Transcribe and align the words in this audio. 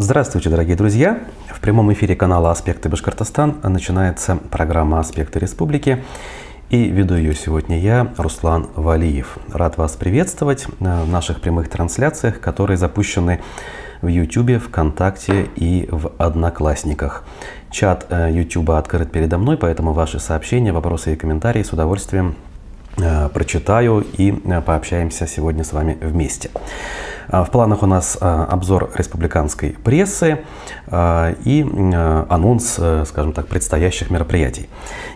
Здравствуйте, 0.00 0.48
дорогие 0.48 0.76
друзья! 0.76 1.18
В 1.52 1.58
прямом 1.58 1.92
эфире 1.92 2.14
канала 2.14 2.52
«Аспекты 2.52 2.88
Башкортостан» 2.88 3.56
начинается 3.64 4.36
программа 4.36 5.00
«Аспекты 5.00 5.40
Республики». 5.40 6.04
И 6.70 6.84
веду 6.84 7.16
ее 7.16 7.34
сегодня 7.34 7.80
я, 7.80 8.12
Руслан 8.16 8.68
Валиев. 8.76 9.38
Рад 9.52 9.76
вас 9.76 9.96
приветствовать 9.96 10.68
в 10.78 11.10
наших 11.10 11.40
прямых 11.40 11.68
трансляциях, 11.68 12.38
которые 12.38 12.76
запущены 12.76 13.40
в 14.00 14.06
YouTube, 14.06 14.62
ВКонтакте 14.62 15.48
и 15.56 15.88
в 15.90 16.12
Одноклассниках. 16.16 17.24
Чат 17.72 18.06
YouTube 18.30 18.70
э, 18.70 18.78
открыт 18.78 19.10
передо 19.10 19.36
мной, 19.36 19.56
поэтому 19.56 19.94
ваши 19.94 20.20
сообщения, 20.20 20.72
вопросы 20.72 21.14
и 21.14 21.16
комментарии 21.16 21.64
с 21.64 21.72
удовольствием 21.72 22.36
э, 22.98 23.28
прочитаю 23.30 24.06
и 24.16 24.30
э, 24.30 24.60
пообщаемся 24.60 25.26
сегодня 25.26 25.64
с 25.64 25.72
вами 25.72 25.98
вместе. 26.00 26.50
А, 27.28 27.44
в 27.44 27.50
планах 27.50 27.82
у 27.82 27.86
нас 27.86 28.16
а, 28.20 28.46
обзор 28.46 28.90
республиканской 28.94 29.76
прессы 29.84 30.40
а, 30.86 31.34
и 31.44 31.62
анонс, 32.28 32.80
скажем 33.06 33.32
так, 33.32 33.46
предстоящих 33.46 34.10
мероприятий. 34.10 34.68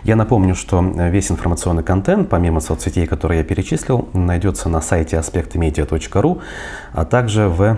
Я 0.03 0.15
напомню, 0.15 0.55
что 0.55 0.81
весь 0.81 1.31
информационный 1.31 1.83
контент, 1.83 2.29
помимо 2.29 2.59
соцсетей, 2.59 3.07
которые 3.07 3.39
я 3.39 3.43
перечислил, 3.43 4.09
найдется 4.13 4.69
на 4.69 4.81
сайте 4.81 5.17
аспектымедиа.ру, 5.17 6.41
а 6.93 7.05
также 7.05 7.47
в 7.47 7.77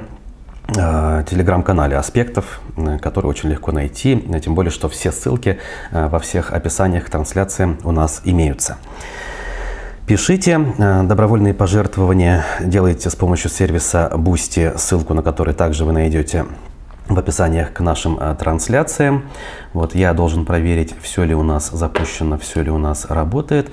телеграм-канале 0.67 1.95
«Аспектов», 1.95 2.59
который 3.02 3.27
очень 3.27 3.49
легко 3.49 3.71
найти, 3.71 4.17
тем 4.43 4.55
более, 4.55 4.71
что 4.71 4.90
все 4.90 5.12
ссылки 5.12 5.59
во 5.91 6.17
всех 6.17 6.52
описаниях 6.52 7.07
трансляции 7.07 7.77
у 7.84 7.91
нас 7.91 8.21
имеются. 8.26 8.77
Пишите 10.08 10.64
э, 10.77 11.02
добровольные 11.02 11.55
пожертвования, 11.55 12.46
делайте 12.62 13.09
с 13.09 13.16
помощью 13.16 13.50
сервиса 13.50 14.12
Boosty, 14.13 14.77
ссылку 14.77 15.16
на 15.16 15.23
который 15.23 15.55
также 15.55 15.84
вы 15.84 15.94
найдете 15.94 16.46
в 17.08 17.18
описаниях 17.18 17.73
к 17.73 17.80
нашим 17.80 18.20
э, 18.20 18.36
трансляциям. 18.36 19.23
Вот 19.73 19.96
я 19.96 20.13
должен 20.13 20.46
проверить, 20.46 20.94
все 21.02 21.24
ли 21.24 21.34
у 21.34 21.41
нас 21.41 21.71
запущено, 21.71 22.38
все 22.38 22.62
ли 22.62 22.70
у 22.70 22.77
нас 22.77 23.05
работает. 23.05 23.71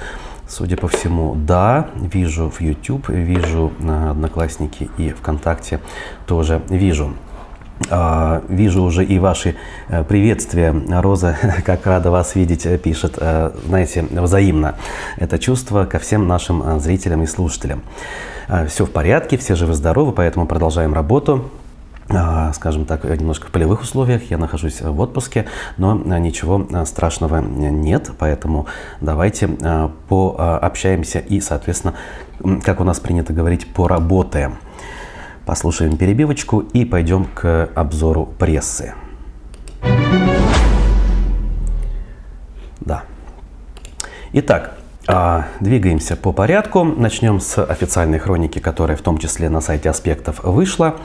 Судя 0.48 0.79
по 0.79 0.89
всему, 0.89 1.34
да, 1.34 1.91
вижу 1.97 2.49
в 2.49 2.62
YouTube, 2.62 3.11
вижу 3.11 3.71
на 3.78 4.12
Одноклассники 4.12 4.89
и 4.97 5.11
ВКонтакте 5.11 5.81
тоже 6.25 6.62
вижу. 6.71 7.12
А, 7.91 8.42
вижу 8.48 8.83
уже 8.83 9.05
и 9.05 9.19
ваши 9.19 9.56
э, 9.88 10.05
приветствия. 10.05 10.75
Роза, 11.00 11.36
как 11.64 11.86
рада 11.86 12.11
вас 12.11 12.34
видеть, 12.34 12.66
э, 12.66 12.78
пишет, 12.78 13.14
э, 13.19 13.50
знаете, 13.66 14.05
взаимно. 14.11 14.77
Это 15.16 15.38
чувство 15.38 15.84
ко 15.84 15.98
всем 15.98 16.27
нашим 16.27 16.80
зрителям 16.80 17.22
и 17.22 17.27
слушателям. 17.27 17.83
Все 18.69 18.84
в 18.84 18.91
порядке, 18.91 19.38
все 19.38 19.55
живы-здоровы, 19.55 20.12
поэтому 20.12 20.47
продолжаем 20.47 20.94
работу 20.94 21.50
скажем 22.53 22.84
так, 22.84 23.05
немножко 23.05 23.47
в 23.47 23.50
полевых 23.53 23.80
условиях. 23.80 24.28
Я 24.30 24.36
нахожусь 24.36 24.83
в 24.83 25.00
отпуске, 25.00 25.47
но 25.78 25.94
ничего 25.94 26.66
страшного 26.84 27.41
нет, 27.41 28.10
поэтому 28.19 28.66
давайте 29.00 29.48
пообщаемся 30.08 31.20
и, 31.20 31.41
соответственно, 31.41 31.94
как 32.64 32.80
у 32.80 32.84
нас 32.84 33.00
принято 33.00 33.33
говорить, 33.33 33.72
поработаем. 33.72 34.58
Послушаем 35.47 35.97
перебивочку 35.97 36.61
и 36.61 36.85
пойдем 36.85 37.25
к 37.25 37.69
обзору 37.75 38.27
прессы. 38.39 38.95
Да. 42.81 43.03
Итак, 44.33 44.77
а, 45.07 45.49
двигаемся 45.61 46.17
по 46.17 46.33
порядку. 46.33 46.84
Начнем 46.84 47.41
с 47.41 47.62
официальной 47.62 48.19
хроники, 48.19 48.61
которая 48.61 48.97
в 48.97 49.03
том 49.03 49.19
числе 49.19 49.49
на 49.49 49.61
сайте 49.61 49.91
аспектов 49.91 50.43
вышла. 50.45 50.97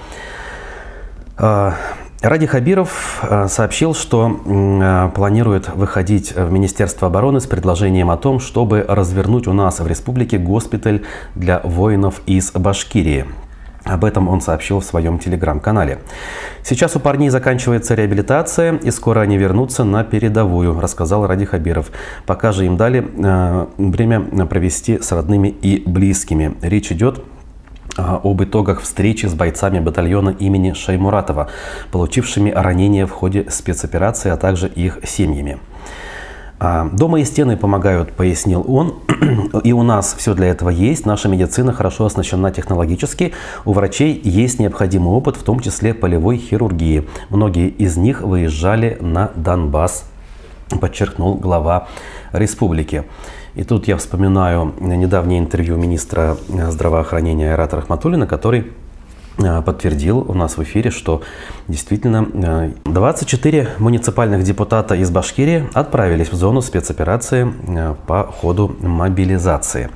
А, 1.38 1.74
Ради 2.22 2.48
Хабиров 2.48 3.20
а, 3.22 3.48
сообщил, 3.48 3.94
что 3.94 5.12
планирует 5.16 5.70
выходить 5.70 6.36
в 6.36 6.52
Министерство 6.52 7.08
обороны 7.08 7.40
с 7.40 7.48
предложением 7.48 8.10
о 8.10 8.18
том, 8.18 8.40
чтобы 8.40 8.86
развернуть 8.88 9.48
у 9.48 9.54
нас 9.54 9.80
в 9.80 9.88
республике 9.88 10.38
госпиталь 10.38 11.04
для 11.36 11.60
воинов 11.64 12.22
из 12.26 12.52
Башкирии. 12.52 13.26
Об 13.88 14.04
этом 14.04 14.28
он 14.28 14.42
сообщил 14.42 14.80
в 14.80 14.86
своем 14.86 15.18
телеграм-канале. 15.18 16.00
Сейчас 16.64 16.96
у 16.96 17.00
парней 17.00 17.30
заканчивается 17.30 17.96
реабилитация, 17.96 18.76
и 18.76 18.92
скоро 18.92 19.22
они 19.22 19.38
вернутся 19.38 19.84
на 19.84 20.04
передовую, 20.04 20.80
рассказал 20.80 21.26
Ради 21.26 21.46
Хабиров. 21.46 21.92
Пока 22.26 22.52
же 22.52 22.66
им 22.66 22.76
дали 22.76 23.06
э, 23.06 23.68
время 23.78 24.46
провести 24.46 25.00
с 25.00 25.12
родными 25.12 25.48
и 25.48 25.84
близкими. 25.86 26.56
Речь 26.62 26.92
идет 26.92 27.24
э, 27.98 28.02
об 28.02 28.44
итогах 28.44 28.82
встречи 28.82 29.26
с 29.26 29.34
бойцами 29.34 29.80
батальона 29.80 30.36
имени 30.38 30.74
Шаймуратова, 30.74 31.50
получившими 31.92 32.52
ранения 32.52 33.06
в 33.06 33.12
ходе 33.12 33.50
спецоперации, 33.50 34.30
а 34.30 34.38
также 34.38 34.68
их 34.68 35.00
семьями. 35.04 35.60
А, 36.60 36.90
дома 36.92 37.20
и 37.20 37.26
стены 37.26 37.56
помогают, 37.56 38.14
пояснил 38.14 38.66
он. 38.68 38.96
И 39.64 39.74
у 39.74 39.84
нас 39.84 40.16
все 40.18 40.34
для 40.34 40.48
этого 40.48 40.70
есть. 40.70 41.06
Наша 41.06 41.30
медицина 41.30 41.72
хорошо 41.72 42.06
оснащена 42.06 42.52
технологически. 42.52 43.34
У 43.66 43.74
врачей 43.74 44.20
есть 44.24 44.60
необходимый 44.60 45.14
опыт, 45.14 45.38
в 45.38 45.44
том 45.44 45.60
числе 45.60 45.94
полевой 45.94 46.38
хирургии. 46.38 47.08
Многие 47.30 47.70
из 47.70 47.98
них 47.98 48.22
выезжали 48.22 48.98
на 49.02 49.32
Донбасс, 49.36 50.06
подчеркнул 50.82 51.36
глава 51.36 51.88
республики. 52.32 53.04
И 53.54 53.64
тут 53.64 53.88
я 53.88 53.98
вспоминаю 53.98 54.74
недавнее 54.80 55.40
интервью 55.40 55.78
министра 55.78 56.38
здравоохранения 56.48 57.50
Айрата 57.52 57.76
Рахматуллина, 57.76 58.28
который 58.28 58.68
Э, 58.68 58.87
подтвердил 59.38 60.20
у 60.20 60.34
нас 60.34 60.58
в 60.58 60.64
эфире, 60.64 60.92
что 60.92 61.22
действительно 61.68 62.72
24 62.86 63.60
э, 63.60 63.68
муниципальных 63.80 64.44
депутата 64.44 64.96
из 64.96 65.12
Башкирии 65.12 65.68
отправились 65.74 66.32
в 66.32 66.36
зону 66.36 66.62
спецоперации 66.62 67.54
э, 67.68 67.96
по 68.08 68.24
ходу 68.24 68.76
мобилизации. 68.80 69.90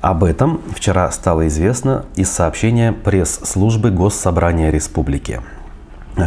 Об 0.00 0.24
этом 0.24 0.60
вчера 0.74 1.10
стало 1.12 1.46
известно 1.46 2.06
из 2.16 2.30
сообщения 2.30 2.92
пресс-службы 2.92 3.90
Госсобрания 3.90 4.70
Республики. 4.70 5.40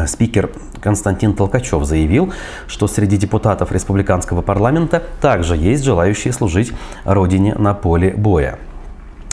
Спикер 0.07 0.50
Константин 0.81 1.33
Толкачев 1.33 1.83
заявил, 1.83 2.31
что 2.67 2.88
среди 2.88 3.17
депутатов 3.17 3.72
республиканского 3.72 4.41
парламента 4.41 5.03
также 5.19 5.57
есть 5.57 5.83
желающие 5.83 6.31
служить 6.31 6.72
родине 7.03 7.56
на 7.56 7.73
поле 7.73 8.12
боя. 8.12 8.57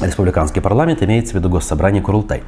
Республиканский 0.01 0.61
парламент 0.61 1.03
имеется 1.03 1.35
в 1.35 1.37
виду 1.37 1.49
Госсобрание 1.49 2.03
Курултай. 2.03 2.43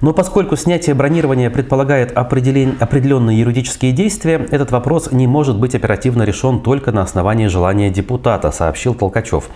Но 0.00 0.14
поскольку 0.14 0.56
снятие 0.56 0.94
бронирования 0.94 1.50
предполагает 1.50 2.12
определенные 2.16 3.38
юридические 3.38 3.92
действия, 3.92 4.46
этот 4.50 4.70
вопрос 4.70 5.12
не 5.12 5.26
может 5.26 5.58
быть 5.58 5.74
оперативно 5.74 6.22
решен 6.22 6.60
только 6.60 6.90
на 6.90 7.02
основании 7.02 7.48
желания 7.48 7.90
депутата, 7.90 8.50
сообщил 8.50 8.94
Толкачев. 8.94 9.48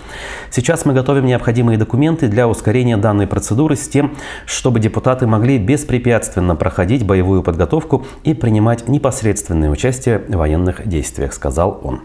Сейчас 0.50 0.84
мы 0.84 0.93
готовим 0.93 1.25
необходимые 1.25 1.78
документы 1.78 2.28
для 2.28 2.47
ускорения 2.47 2.97
данной 2.97 3.27
процедуры 3.27 3.77
с 3.77 3.88
тем, 3.88 4.16
чтобы 4.44 4.81
депутаты 4.81 5.27
могли 5.27 5.59
беспрепятственно 5.59 6.56
проходить 6.56 7.06
боевую 7.06 7.43
подготовку 7.43 8.06
и 8.22 8.34
принимать 8.34 8.88
непосредственное 8.88 9.71
участие 9.71 10.19
в 10.28 10.37
военных 10.37 10.87
действиях, 10.87 11.32
сказал 11.32 11.81
он. 11.82 12.00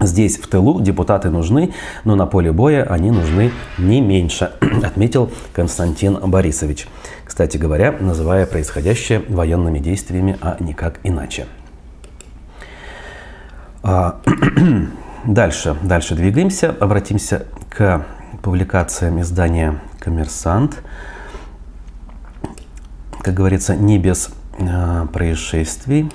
Здесь, 0.00 0.38
в 0.38 0.46
тылу, 0.46 0.80
депутаты 0.80 1.28
нужны, 1.28 1.74
но 2.04 2.16
на 2.16 2.24
поле 2.26 2.52
боя 2.52 2.84
они 2.84 3.10
нужны 3.10 3.52
не 3.76 4.00
меньше, 4.00 4.52
отметил 4.82 5.30
Константин 5.52 6.18
Борисович. 6.18 6.88
Кстати 7.26 7.58
говоря, 7.58 7.94
называя 8.00 8.46
происходящее 8.46 9.22
военными 9.28 9.78
действиями, 9.78 10.38
а 10.40 10.56
никак 10.58 11.00
иначе. 11.02 11.46
А, 13.82 14.20
дальше, 15.26 15.76
дальше 15.82 16.14
двигаемся, 16.14 16.74
обратимся 16.80 17.46
к 17.68 18.06
публикациям 18.42 19.20
издания 19.20 19.80
«Коммерсант». 19.98 20.82
Как 23.20 23.34
говорится, 23.34 23.76
не 23.76 23.98
без 23.98 24.30
э, 24.58 25.06
происшествий. 25.12 26.10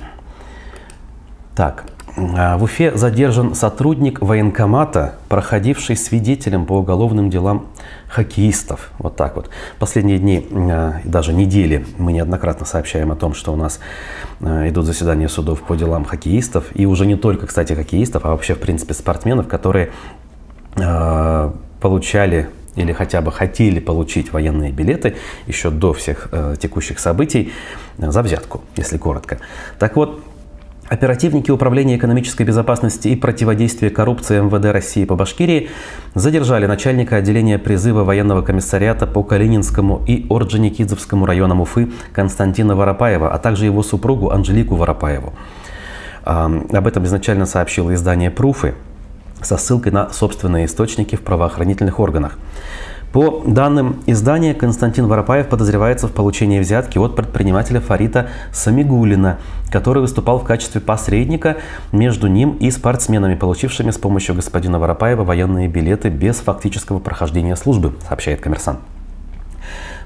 Так, 1.55 1.85
в 2.15 2.63
Уфе 2.63 2.95
задержан 2.95 3.55
сотрудник 3.55 4.21
военкомата, 4.21 5.15
проходивший 5.27 5.97
свидетелем 5.97 6.65
по 6.65 6.73
уголовным 6.73 7.29
делам 7.29 7.67
хоккеистов. 8.07 8.91
Вот 8.99 9.17
так 9.17 9.35
вот. 9.35 9.49
Последние 9.79 10.17
дни, 10.17 10.47
а, 10.51 11.01
даже 11.03 11.33
недели, 11.33 11.85
мы 11.97 12.13
неоднократно 12.13 12.65
сообщаем 12.65 13.11
о 13.11 13.15
том, 13.15 13.33
что 13.33 13.51
у 13.51 13.57
нас 13.57 13.79
а, 14.41 14.67
идут 14.69 14.85
заседания 14.85 15.27
судов 15.27 15.61
по 15.61 15.75
делам 15.75 16.05
хоккеистов. 16.05 16.65
И 16.73 16.85
уже 16.85 17.05
не 17.05 17.17
только, 17.17 17.47
кстати, 17.47 17.73
хоккеистов, 17.73 18.25
а 18.25 18.29
вообще, 18.29 18.55
в 18.55 18.59
принципе, 18.59 18.93
спортсменов, 18.93 19.47
которые 19.47 19.91
получали 21.79 22.49
или 22.75 22.91
хотя 22.91 23.21
бы 23.21 23.31
хотели 23.31 23.79
получить 23.79 24.33
военные 24.33 24.73
билеты 24.73 25.15
еще 25.47 25.69
до 25.69 25.93
всех 25.93 26.27
э, 26.33 26.55
текущих 26.59 26.99
событий 26.99 27.53
за 27.97 28.21
взятку, 28.21 28.61
если 28.75 28.97
коротко. 28.97 29.39
Так 29.79 29.95
вот, 29.95 30.21
Оперативники 30.87 31.49
Управления 31.49 31.97
экономической 31.97 32.43
безопасности 32.43 33.07
и 33.07 33.15
противодействия 33.15 33.89
коррупции 33.89 34.39
МВД 34.39 34.65
России 34.65 35.03
по 35.05 35.15
Башкирии 35.15 35.69
задержали 36.13 36.67
начальника 36.67 37.15
отделения 37.15 37.57
призыва 37.57 38.03
военного 38.03 38.43
комиссариата 38.43 39.07
по 39.07 39.23
Калининскому 39.23 40.03
и 40.05 40.27
Орджоникидзевскому 40.29 41.25
районам 41.25 41.61
Уфы 41.61 41.91
Константина 42.13 42.75
Воропаева, 42.75 43.33
а 43.33 43.39
также 43.39 43.65
его 43.65 43.81
супругу 43.81 44.29
Анжелику 44.29 44.75
Воропаеву. 44.75 45.33
Об 46.23 46.87
этом 46.87 47.05
изначально 47.05 47.47
сообщило 47.47 47.91
издание 47.95 48.29
«Пруфы» 48.29 48.75
со 49.41 49.57
ссылкой 49.57 49.91
на 49.91 50.11
собственные 50.11 50.65
источники 50.65 51.15
в 51.15 51.21
правоохранительных 51.21 51.99
органах. 51.99 52.37
По 53.15 53.41
данным 53.47 54.01
издания, 54.07 54.53
Константин 54.53 55.07
Воропаев 55.07 55.47
подозревается 55.47 56.09
в 56.09 56.11
получении 56.11 56.59
взятки 56.59 56.97
от 56.97 57.15
предпринимателя 57.15 57.79
Фарита 57.79 58.27
Самигулина, 58.51 59.37
который 59.71 59.99
выступал 60.01 60.37
в 60.39 60.43
качестве 60.43 60.81
посредника 60.81 61.55
между 61.93 62.27
ним 62.27 62.57
и 62.57 62.69
спортсменами, 62.69 63.35
получившими 63.35 63.91
с 63.91 63.97
помощью 63.97 64.35
господина 64.35 64.79
Воропаева 64.79 65.23
военные 65.23 65.69
билеты 65.69 66.09
без 66.09 66.35
фактического 66.41 66.99
прохождения 66.99 67.55
службы, 67.55 67.93
сообщает 68.05 68.41
коммерсант. 68.41 68.79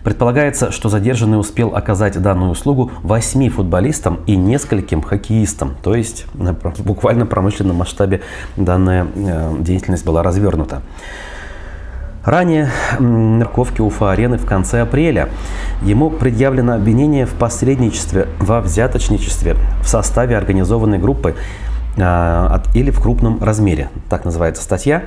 Предполагается, 0.04 0.72
что 0.72 0.90
задержанный 0.90 1.40
успел 1.40 1.76
оказать 1.76 2.22
данную 2.22 2.52
услугу 2.52 2.92
восьми 3.02 3.50
футболистам 3.50 4.20
и 4.28 4.36
нескольким 4.36 5.02
хоккеистам, 5.02 5.78
то 5.82 5.96
есть 5.96 6.28
в 6.36 6.84
буквально 6.84 7.26
промышленном 7.26 7.78
масштабе 7.78 8.22
данная 8.56 9.08
э, 9.16 9.56
деятельность 9.62 10.06
была 10.06 10.22
развернута. 10.22 10.84
Ранее 12.30 12.70
Мерковки 13.00 13.82
Уфа-арены 13.82 14.38
в 14.38 14.46
конце 14.46 14.82
апреля. 14.82 15.30
Ему 15.82 16.12
предъявлено 16.12 16.76
обвинение 16.76 17.26
в 17.26 17.34
посредничестве, 17.34 18.28
во 18.38 18.62
взяточничестве 18.62 19.56
в 19.82 19.88
составе 19.88 20.38
организованной 20.38 21.00
группы 21.00 21.34
э, 21.98 22.60
или 22.76 22.92
в 22.92 23.02
крупном 23.02 23.44
размере. 23.44 23.90
Так 24.12 24.26
называется 24.26 24.62
статья. 24.62 25.06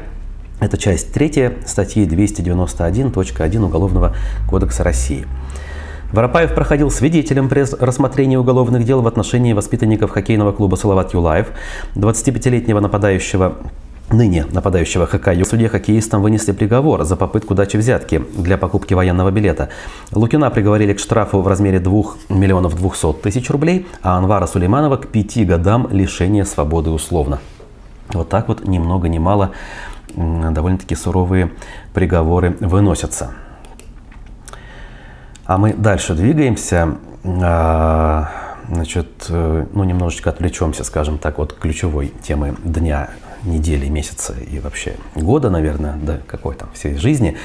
Это 0.59 0.77
часть 0.77 1.13
третья 1.13 1.53
статьи 1.65 2.05
291.1 2.09 3.65
Уголовного 3.65 4.17
кодекса 4.49 4.83
России. 4.83 5.25
Воропаев 6.11 6.53
проходил 6.57 6.91
свидетелем 6.91 7.49
при 7.49 7.65
рассмотрении 7.81 8.35
уголовных 8.35 8.83
дел 8.85 9.01
в 9.01 9.07
отношении 9.07 9.53
воспитанников 9.53 10.11
хоккейного 10.11 10.51
клуба 10.51 10.75
«Салават 10.75 11.15
Юлаев», 11.15 11.53
25-летнего 11.95 12.81
нападающего 12.81 13.59
ныне 14.13 14.47
нападающего 14.51 15.07
ХК 15.07 15.35
суде 15.45 15.69
хоккеистам 15.69 16.23
вынесли 16.23 16.53
приговор 16.53 17.05
за 17.05 17.17
попытку 17.17 17.55
дачи 17.55 17.77
взятки 17.77 18.23
для 18.37 18.57
покупки 18.59 18.95
военного 18.95 19.31
билета. 19.31 19.71
Лукина 20.13 20.51
приговорили 20.51 20.93
к 20.93 20.99
штрафу 20.99 21.41
в 21.41 21.49
размере 21.49 21.81
2 21.81 22.03
миллионов 22.29 22.77
200 22.77 23.15
тысяч 23.23 23.51
рублей, 23.51 23.87
а 24.03 24.19
Анвара 24.19 24.47
Сулейманова 24.47 24.97
к 24.97 25.09
5 25.09 25.47
годам 25.47 25.89
лишения 25.91 26.45
свободы 26.45 26.91
условно. 26.91 27.41
Вот 28.13 28.29
так 28.29 28.49
вот 28.49 28.67
ни 28.67 28.79
много 28.79 29.09
ни 29.09 29.19
мало 29.19 29.53
довольно-таки 30.15 30.95
суровые 30.95 31.53
приговоры 31.95 32.57
выносятся. 32.61 33.31
А 35.47 35.59
мы 35.59 35.73
дальше 35.73 36.15
двигаемся. 36.15 36.97
Значит, 38.69 39.27
э, 39.29 39.67
ну, 39.73 39.85
немножечко 39.85 40.31
отвлечемся, 40.31 40.85
скажем 40.85 41.19
так, 41.19 41.39
от 41.39 41.53
ключевой 41.53 42.13
темы 42.23 42.57
дня 42.65 43.11
недели, 43.45 43.89
месяца 43.89 44.35
и 44.35 44.61
вообще 44.61 44.95
года, 45.15 45.51
наверное, 45.51 45.97
да, 46.01 46.19
какой 46.27 46.55
там 46.55 46.71
всей 46.73 46.97
жизни. 46.97 47.37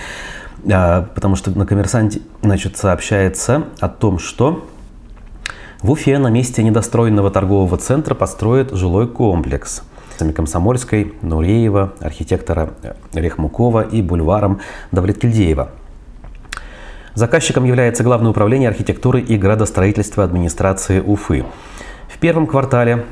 А, 0.72 1.08
потому 1.16 1.36
что 1.36 1.52
на 1.52 1.66
коммерсанте 1.66 2.22
значит, 2.42 2.78
сообщается 2.78 3.66
о 3.80 3.90
том, 3.90 4.20
что 4.20 4.68
в 5.82 5.92
Уфе 5.92 6.18
на 6.18 6.30
месте 6.30 6.64
недостроенного 6.64 7.30
торгового 7.30 7.78
центра 7.78 8.16
построят 8.16 8.72
жилой 8.72 9.08
комплекс. 9.08 9.84
Комсомольской, 10.36 11.14
Нуреева, 11.22 11.94
архитектора 12.00 12.74
Рехмукова 13.14 13.82
и 13.82 14.02
бульваром 14.02 14.62
Давлеткильдеева. 14.92 15.70
Заказчиком 17.18 17.64
является 17.64 18.04
Главное 18.04 18.30
управление 18.30 18.70
архитектуры 18.70 19.22
и 19.22 19.38
градостроительства 19.38 20.24
администрации 20.24 21.00
Уфы. 21.00 21.46
В 22.08 22.20
первом 22.20 22.46
квартале 22.46 23.06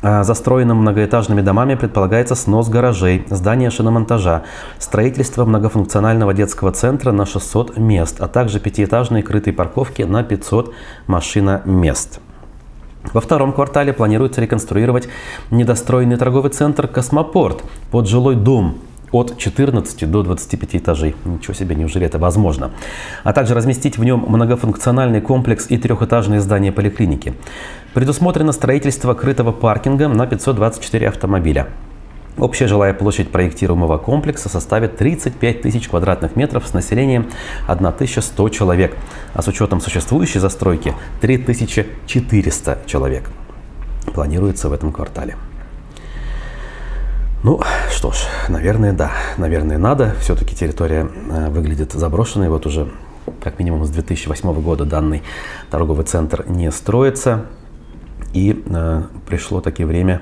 а, 0.00 0.22
застроенным 0.22 0.76
многоэтажными 0.76 1.40
домами 1.40 1.74
предполагается 1.74 2.36
снос 2.36 2.68
гаражей, 2.68 3.26
здание 3.30 3.70
шиномонтажа, 3.70 4.44
строительство 4.78 5.44
многофункционального 5.44 6.34
детского 6.34 6.70
центра 6.70 7.10
на 7.10 7.26
600 7.26 7.78
мест, 7.78 8.20
а 8.20 8.28
также 8.28 8.60
пятиэтажные 8.60 9.24
крытые 9.24 9.54
парковки 9.54 10.02
на 10.02 10.22
500 10.22 10.72
машиномест. 11.08 12.20
Во 13.12 13.20
втором 13.20 13.52
квартале 13.52 13.92
планируется 13.92 14.40
реконструировать 14.40 15.08
недостроенный 15.50 16.16
торговый 16.16 16.52
центр 16.52 16.86
«Космопорт» 16.86 17.64
под 17.90 18.06
жилой 18.06 18.36
дом 18.36 18.78
от 19.12 19.38
14 19.38 20.10
до 20.10 20.22
25 20.22 20.76
этажей. 20.76 21.14
Ничего 21.24 21.54
себе, 21.54 21.74
неужели 21.74 22.06
это 22.06 22.18
возможно? 22.18 22.70
А 23.24 23.32
также 23.32 23.54
разместить 23.54 23.98
в 23.98 24.04
нем 24.04 24.24
многофункциональный 24.28 25.20
комплекс 25.20 25.66
и 25.68 25.78
трехэтажные 25.78 26.40
здания 26.40 26.72
поликлиники. 26.72 27.34
Предусмотрено 27.94 28.52
строительство 28.52 29.14
крытого 29.14 29.52
паркинга 29.52 30.08
на 30.08 30.26
524 30.26 31.08
автомобиля. 31.08 31.68
Общая 32.38 32.68
жилая 32.68 32.94
площадь 32.94 33.30
проектируемого 33.30 33.98
комплекса 33.98 34.48
составит 34.48 34.96
35 34.96 35.62
тысяч 35.62 35.88
квадратных 35.88 36.36
метров 36.36 36.68
с 36.68 36.72
населением 36.72 37.30
1100 37.66 38.48
человек, 38.50 38.96
а 39.34 39.42
с 39.42 39.48
учетом 39.48 39.80
существующей 39.80 40.38
застройки 40.38 40.94
3400 41.20 42.78
человек. 42.86 43.28
Планируется 44.14 44.68
в 44.68 44.72
этом 44.72 44.92
квартале. 44.92 45.36
Ну, 47.44 47.60
что 47.92 48.10
ж, 48.10 48.16
наверное, 48.48 48.92
да. 48.92 49.12
Наверное, 49.36 49.78
надо. 49.78 50.16
Все-таки 50.20 50.56
территория 50.56 51.08
э, 51.30 51.48
выглядит 51.50 51.92
заброшенной. 51.92 52.48
Вот 52.48 52.66
уже 52.66 52.88
как 53.40 53.60
минимум 53.60 53.84
с 53.84 53.90
2008 53.90 54.60
года 54.60 54.84
данный 54.84 55.22
торговый 55.70 56.04
центр 56.04 56.44
не 56.48 56.72
строится. 56.72 57.46
И 58.32 58.64
э, 58.66 59.02
пришло 59.26 59.60
таки 59.60 59.84
время 59.84 60.20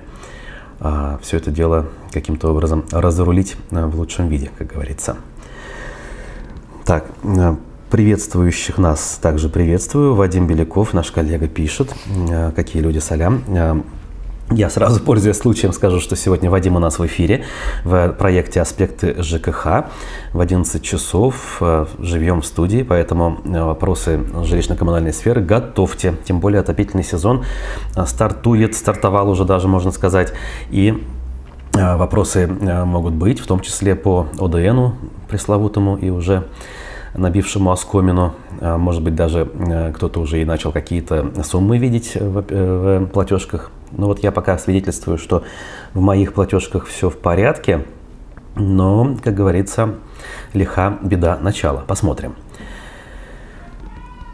э, 0.81 1.17
все 1.23 1.39
это 1.39 1.51
дело 1.51 1.87
каким-то 2.13 2.51
образом 2.51 2.85
разрулить 2.91 3.57
э, 3.71 3.87
в 3.87 3.97
лучшем 3.97 4.29
виде, 4.29 4.51
как 4.59 4.67
говорится. 4.67 5.17
Так, 6.85 7.07
э, 7.25 7.57
приветствующих 7.91 8.77
нас 8.77 9.19
также 9.23 9.49
приветствую. 9.49 10.15
Вадим 10.15 10.47
Беляков, 10.47 10.93
наш 10.93 11.11
коллега, 11.11 11.49
пишет, 11.49 11.95
э, 12.29 12.53
какие 12.55 12.83
люди 12.83 12.99
салям. 12.99 13.43
Э, 13.49 13.81
я 14.51 14.71
сразу, 14.71 15.01
пользуясь 15.05 15.37
случаем, 15.37 15.73
скажу, 15.73 16.01
что 16.01 16.17
сегодня 16.17 16.51
Вадим 16.51 16.77
у 16.77 16.79
нас 16.79 16.99
в 16.99 17.07
эфире 17.07 17.45
в 17.85 18.13
проекте 18.13 18.61
«Аспекты 18.61 19.21
ЖКХ» 19.23 19.87
в 20.33 20.41
11 20.41 20.83
часов. 20.83 21.59
Э, 21.61 21.87
живем 21.99 22.43
в 22.43 22.47
студии, 22.47 22.83
поэтому 22.83 23.41
э, 23.45 23.63
вопросы 23.63 24.21
жилищно-коммунальной 24.45 25.13
сферы 25.13 25.41
готовьте. 25.43 26.15
Тем 26.25 26.41
более 26.41 26.61
отопительный 26.61 27.05
сезон 27.05 27.45
э, 27.97 28.07
стартует, 28.07 28.75
стартовал 28.75 29.29
уже 29.29 29.45
даже, 29.45 29.69
можно 29.69 29.91
сказать. 29.91 30.33
И 30.71 31.03
вопросы 31.73 32.47
могут 32.47 33.13
быть, 33.13 33.39
в 33.39 33.47
том 33.47 33.61
числе 33.61 33.95
по 33.95 34.29
ОДНу 34.39 34.97
пресловутому 35.29 35.97
и 35.97 36.09
уже 36.09 36.45
набившему 37.17 37.71
оскомину. 37.71 38.35
Может 38.61 39.03
быть, 39.03 39.15
даже 39.15 39.51
кто-то 39.95 40.21
уже 40.21 40.43
и 40.43 40.45
начал 40.45 40.73
какие-то 40.73 41.43
суммы 41.43 41.79
видеть 41.79 42.15
в 42.15 43.07
платежках 43.13 43.71
ну 43.93 44.07
вот 44.07 44.23
я 44.23 44.33
пока 44.33 44.59
свидетельствую, 44.59 45.19
что 45.19 45.45
в 45.95 46.01
моих 46.01 46.35
платежках 46.35 46.87
все 46.87 47.09
в 47.09 47.17
порядке, 47.17 47.85
но, 48.55 49.17
как 49.23 49.35
говорится, 49.35 49.95
лиха 50.53 50.99
беда 51.03 51.39
начала. 51.41 51.81
Посмотрим. 51.87 52.35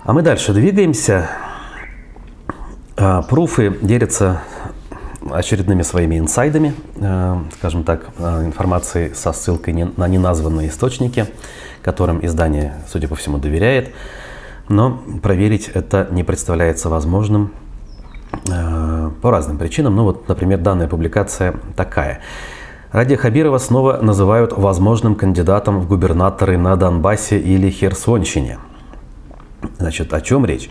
А 0.04 0.12
мы 0.12 0.22
дальше 0.22 0.52
двигаемся. 0.52 1.30
А, 2.96 3.22
пруфы 3.22 3.76
делятся 3.82 4.42
очередными 5.30 5.82
своими 5.82 6.18
инсайдами, 6.18 6.74
а, 7.00 7.44
скажем 7.58 7.84
так, 7.84 8.06
а, 8.18 8.44
информацией 8.44 9.14
со 9.14 9.32
ссылкой 9.32 9.74
на 9.96 10.08
неназванные 10.08 10.68
источники, 10.68 11.26
которым 11.82 12.24
издание, 12.24 12.74
судя 12.88 13.08
по 13.08 13.14
всему, 13.16 13.38
доверяет. 13.38 13.92
Но 14.68 15.02
проверить 15.22 15.68
это 15.68 16.08
не 16.10 16.24
представляется 16.24 16.88
возможным 16.88 17.52
Э, 18.48 19.10
по 19.20 19.30
разным 19.30 19.58
причинам. 19.58 19.94
Ну 19.96 20.04
вот, 20.04 20.28
например, 20.28 20.58
данная 20.58 20.88
публикация 20.88 21.54
такая. 21.76 22.20
Радия 22.90 23.16
Хабирова 23.16 23.58
снова 23.58 23.98
называют 24.02 24.52
возможным 24.52 25.14
кандидатом 25.14 25.80
в 25.80 25.88
губернаторы 25.88 26.58
на 26.58 26.76
Донбассе 26.76 27.38
или 27.38 27.70
Херсонщине. 27.70 28.58
Значит, 29.78 30.12
о 30.12 30.20
чем 30.20 30.44
речь? 30.44 30.70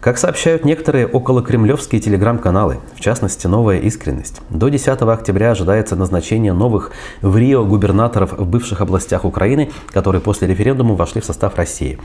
Как 0.00 0.18
сообщают 0.18 0.64
некоторые 0.64 1.06
околокремлевские 1.06 2.00
телеграм-каналы, 2.00 2.78
в 2.94 3.00
частности 3.00 3.46
«Новая 3.46 3.78
искренность», 3.78 4.40
до 4.50 4.68
10 4.68 4.88
октября 5.02 5.52
ожидается 5.52 5.96
назначение 5.96 6.52
новых 6.52 6.92
в 7.22 7.36
Рио 7.36 7.64
губернаторов 7.64 8.32
в 8.32 8.46
бывших 8.46 8.80
областях 8.80 9.24
Украины, 9.24 9.70
которые 9.92 10.20
после 10.20 10.48
референдума 10.48 10.94
вошли 10.94 11.20
в 11.20 11.24
состав 11.24 11.56
России. 11.56 11.98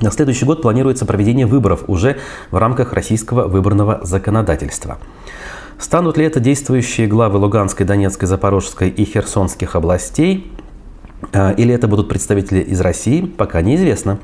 На 0.00 0.10
следующий 0.10 0.46
год 0.46 0.62
планируется 0.62 1.04
проведение 1.04 1.46
выборов 1.46 1.84
уже 1.88 2.18
в 2.50 2.56
рамках 2.56 2.92
российского 2.92 3.46
выборного 3.46 4.00
законодательства. 4.04 4.98
Станут 5.78 6.16
ли 6.16 6.24
это 6.24 6.40
действующие 6.40 7.08
главы 7.08 7.38
Луганской, 7.38 7.84
Донецкой, 7.84 8.28
Запорожской 8.28 8.88
и 8.88 9.04
Херсонских 9.04 9.74
областей, 9.74 10.50
а, 11.32 11.50
или 11.50 11.74
это 11.74 11.88
будут 11.88 12.08
представители 12.08 12.60
из 12.60 12.80
России, 12.80 13.22
пока 13.22 13.60
неизвестно. 13.62 14.18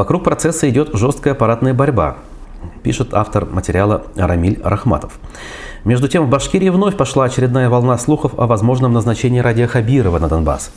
Вокруг 0.00 0.24
процесса 0.24 0.66
идет 0.70 0.92
жесткая 0.94 1.34
аппаратная 1.34 1.74
борьба, 1.74 2.16
пишет 2.82 3.12
автор 3.12 3.44
материала 3.44 4.04
Рамиль 4.16 4.58
Рахматов. 4.64 5.18
Между 5.84 6.08
тем, 6.08 6.24
в 6.24 6.30
Башкирии 6.30 6.70
вновь 6.70 6.96
пошла 6.96 7.26
очередная 7.26 7.68
волна 7.68 7.98
слухов 7.98 8.32
о 8.38 8.46
возможном 8.46 8.94
назначении 8.94 9.40
Радия 9.40 9.66
Хабирова 9.66 10.18
на 10.18 10.28
Донбасс. 10.28 10.70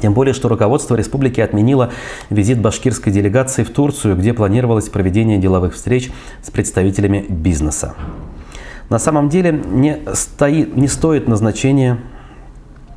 Тем 0.00 0.14
более, 0.14 0.32
что 0.32 0.48
руководство 0.48 0.94
республики 0.94 1.38
отменило 1.42 1.90
визит 2.30 2.58
башкирской 2.58 3.12
делегации 3.12 3.62
в 3.62 3.68
Турцию, 3.68 4.16
где 4.16 4.32
планировалось 4.32 4.88
проведение 4.88 5.36
деловых 5.36 5.74
встреч 5.74 6.10
с 6.42 6.50
представителями 6.50 7.26
бизнеса. 7.28 7.94
На 8.88 8.98
самом 8.98 9.28
деле 9.28 9.52
не, 9.52 9.98
стоит, 10.14 10.74
не 10.74 10.88
стоит 10.88 11.28
назначение 11.28 11.98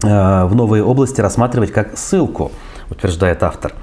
э, 0.03 0.45
в 0.45 0.55
новые 0.55 0.85
области 0.85 1.19
рассматривать 1.19 1.73
как 1.73 1.97
ссылку, 1.97 2.53
утверждает 2.89 3.43
автор. 3.43 3.73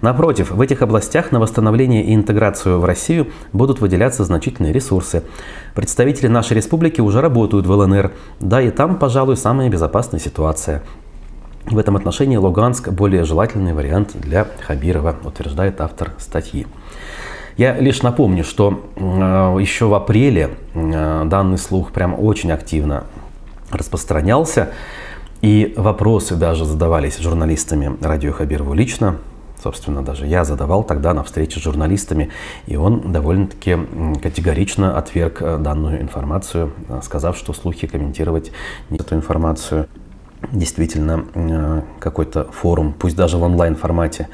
Напротив, 0.00 0.50
в 0.50 0.60
этих 0.60 0.80
областях 0.82 1.30
на 1.30 1.40
восстановление 1.40 2.04
и 2.04 2.14
интеграцию 2.14 2.80
в 2.80 2.84
Россию 2.84 3.28
будут 3.52 3.80
выделяться 3.80 4.24
значительные 4.24 4.72
ресурсы. 4.72 5.22
Представители 5.74 6.28
нашей 6.28 6.56
республики 6.56 7.00
уже 7.00 7.20
работают 7.20 7.66
в 7.66 7.70
ЛНР, 7.70 8.12
да 8.40 8.62
и 8.62 8.70
там, 8.70 8.98
пожалуй, 8.98 9.36
самая 9.36 9.68
безопасная 9.68 10.20
ситуация. 10.20 10.82
В 11.66 11.76
этом 11.76 11.96
отношении 11.96 12.36
Луганск– 12.36 12.88
более 12.90 13.24
желательный 13.24 13.74
вариант 13.74 14.12
для 14.14 14.46
Хабирова, 14.66 15.16
утверждает 15.22 15.80
автор 15.82 16.12
статьи. 16.18 16.66
Я 17.58 17.78
лишь 17.78 18.00
напомню, 18.00 18.42
что 18.42 18.90
э, 18.96 19.00
еще 19.60 19.84
в 19.84 19.94
апреле 19.94 20.50
э, 20.72 21.24
данный 21.26 21.58
слух 21.58 21.92
прям 21.92 22.18
очень 22.18 22.50
активно 22.52 23.04
распространялся, 23.70 24.70
и 25.42 25.74
вопросы 25.76 26.36
даже 26.36 26.64
задавались 26.64 27.18
журналистами 27.18 27.96
радио 28.00 28.32
Хабирову 28.32 28.72
лично. 28.72 29.16
Собственно, 29.62 30.02
даже 30.02 30.26
я 30.26 30.44
задавал 30.44 30.84
тогда 30.84 31.12
на 31.12 31.22
встрече 31.22 31.60
с 31.60 31.62
журналистами, 31.62 32.30
и 32.66 32.76
он 32.76 33.12
довольно-таки 33.12 33.76
категорично 34.22 34.96
отверг 34.96 35.42
э, 35.42 35.58
данную 35.58 36.00
информацию, 36.00 36.72
сказав, 37.02 37.36
что 37.36 37.52
слухи 37.52 37.86
комментировать 37.86 38.52
не 38.88 38.98
эту 38.98 39.14
информацию. 39.14 39.86
Действительно, 40.52 41.84
какой-то 41.98 42.44
форум, 42.44 42.94
пусть 42.98 43.14
даже 43.14 43.36
в 43.36 43.42
онлайн-формате 43.42 44.28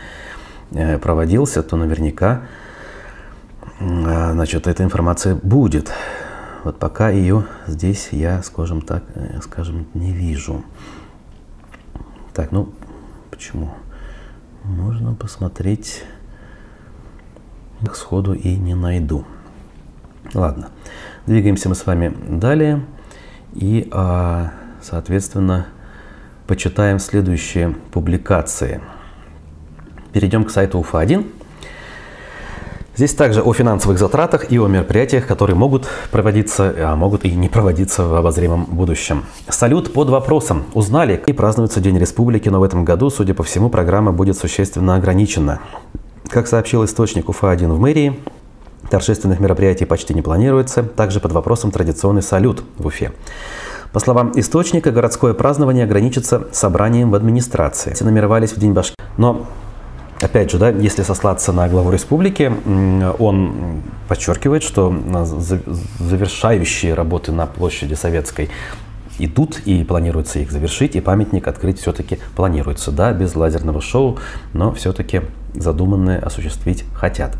проводился, 1.02 1.64
то 1.64 1.76
наверняка 1.76 2.42
значит, 3.80 4.66
эта 4.66 4.82
информация 4.82 5.34
будет. 5.34 5.92
Вот 6.64 6.78
пока 6.78 7.10
ее 7.10 7.44
здесь 7.66 8.08
я, 8.10 8.42
скажем 8.42 8.80
так, 8.80 9.04
э, 9.14 9.40
скажем, 9.42 9.86
не 9.94 10.12
вижу. 10.12 10.64
Так, 12.34 12.50
ну, 12.50 12.70
почему? 13.30 13.70
Можно 14.68 15.14
посмотреть 15.14 16.02
сходу 17.92 18.32
и 18.34 18.56
не 18.56 18.74
найду. 18.74 19.24
Ладно, 20.34 20.70
двигаемся 21.26 21.68
мы 21.68 21.76
с 21.76 21.86
вами 21.86 22.12
далее. 22.28 22.84
И, 23.54 23.88
а, 23.92 24.52
соответственно, 24.82 25.66
почитаем 26.48 26.98
следующие 26.98 27.76
публикации. 27.92 28.80
Перейдем 30.12 30.44
к 30.44 30.50
сайту 30.50 30.80
УФА-1. 30.80 31.35
Здесь 32.96 33.12
также 33.12 33.42
о 33.42 33.52
финансовых 33.52 33.98
затратах 33.98 34.50
и 34.50 34.58
о 34.58 34.68
мероприятиях, 34.68 35.26
которые 35.26 35.54
могут 35.54 35.86
проводиться, 36.10 36.74
а 36.78 36.96
могут 36.96 37.26
и 37.26 37.30
не 37.34 37.50
проводиться 37.50 38.04
в 38.04 38.14
обозримом 38.14 38.64
будущем. 38.64 39.26
Салют 39.50 39.92
под 39.92 40.08
вопросом. 40.08 40.64
Узнали, 40.72 41.22
и 41.26 41.34
празднуется 41.34 41.80
День 41.80 41.98
Республики, 41.98 42.48
но 42.48 42.58
в 42.58 42.62
этом 42.62 42.86
году, 42.86 43.10
судя 43.10 43.34
по 43.34 43.42
всему, 43.42 43.68
программа 43.68 44.12
будет 44.12 44.38
существенно 44.38 44.94
ограничена. 44.94 45.60
Как 46.30 46.46
сообщил 46.46 46.86
источник 46.86 47.28
УФА-1 47.28 47.70
в 47.70 47.78
мэрии, 47.78 48.18
торжественных 48.88 49.40
мероприятий 49.40 49.84
почти 49.84 50.14
не 50.14 50.22
планируется, 50.22 50.82
также 50.82 51.20
под 51.20 51.32
вопросом 51.32 51.72
традиционный 51.72 52.22
салют 52.22 52.64
в 52.78 52.86
Уфе. 52.86 53.12
По 53.92 54.00
словам 54.00 54.32
источника, 54.36 54.90
городское 54.90 55.34
празднование 55.34 55.84
ограничится 55.84 56.48
собранием 56.50 57.10
в 57.10 57.14
администрации. 57.14 57.94
Намеревались 58.00 58.52
в 58.52 58.58
День 58.58 58.72
Башки. 58.72 58.94
Но 59.18 59.46
Опять 60.20 60.50
же, 60.50 60.58
да, 60.58 60.70
если 60.70 61.02
сослаться 61.02 61.52
на 61.52 61.68
главу 61.68 61.90
республики, 61.90 62.50
он 63.18 63.82
подчеркивает, 64.08 64.62
что 64.62 64.94
завершающие 65.98 66.94
работы 66.94 67.32
на 67.32 67.46
площади 67.46 67.94
Советской 67.94 68.48
идут 69.18 69.60
и 69.66 69.84
планируется 69.84 70.38
их 70.38 70.50
завершить, 70.50 70.96
и 70.96 71.00
памятник 71.00 71.46
открыть 71.48 71.80
все-таки 71.80 72.18
планируется, 72.34 72.90
да, 72.92 73.12
без 73.12 73.34
лазерного 73.34 73.80
шоу, 73.80 74.18
но 74.52 74.72
все-таки 74.72 75.22
задуманное 75.54 76.18
осуществить 76.18 76.84
хотят. 76.94 77.36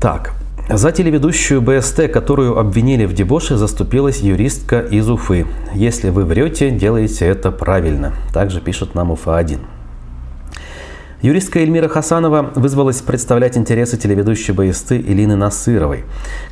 Так, 0.00 0.34
за 0.68 0.92
телеведущую 0.92 1.60
БСТ, 1.60 2.08
которую 2.12 2.58
обвинили 2.58 3.04
в 3.04 3.12
дебоше, 3.12 3.56
заступилась 3.56 4.20
юристка 4.20 4.80
из 4.80 5.08
Уфы. 5.10 5.46
Если 5.74 6.10
вы 6.10 6.24
врете, 6.24 6.70
делайте 6.70 7.26
это 7.26 7.50
правильно. 7.50 8.12
Также 8.32 8.60
пишет 8.60 8.94
нам 8.94 9.10
Уфа-1. 9.10 9.58
Юристка 11.20 11.60
Эльмира 11.60 11.88
Хасанова 11.88 12.50
вызвалась 12.54 13.00
представлять 13.00 13.56
интересы 13.56 13.96
телеведущей 13.96 14.54
БСТ 14.54 14.92
Илины 14.92 15.36
Насыровой, 15.36 16.04